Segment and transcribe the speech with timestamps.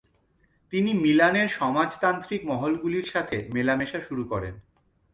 [0.73, 4.55] তিনি মিলানের সমাজতান্ত্রিক মহলগুলির সাথে মেলামেশা শুরু করেন।